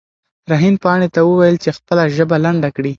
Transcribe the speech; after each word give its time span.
رحیم 0.51 0.75
پاڼې 0.83 1.07
ته 1.15 1.21
وویل 1.23 1.55
چې 1.63 1.69
خپله 1.77 2.03
ژبه 2.15 2.37
لنډه 2.45 2.69
کړي. 2.75 2.89